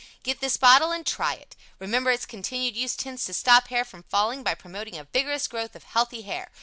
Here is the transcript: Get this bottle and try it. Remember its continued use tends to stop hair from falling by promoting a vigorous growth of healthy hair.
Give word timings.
Get 0.23 0.39
this 0.39 0.57
bottle 0.57 0.91
and 0.91 1.05
try 1.05 1.35
it. 1.35 1.55
Remember 1.77 2.09
its 2.09 2.25
continued 2.25 2.75
use 2.75 2.95
tends 2.95 3.23
to 3.25 3.35
stop 3.35 3.67
hair 3.67 3.85
from 3.85 4.01
falling 4.01 4.41
by 4.41 4.55
promoting 4.55 4.97
a 4.97 5.03
vigorous 5.03 5.47
growth 5.47 5.75
of 5.75 5.83
healthy 5.83 6.23
hair. 6.23 6.49